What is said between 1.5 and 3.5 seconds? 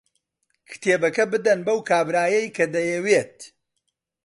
بەو کابرایەی کە دەیەوێت.